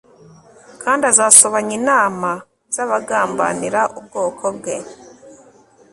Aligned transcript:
kandi 0.83 1.03
azasobanya 1.11 1.73
inama 1.79 2.29
zabagambanira 2.75 3.81
ubwoko 3.99 4.45
bwe 4.57 4.75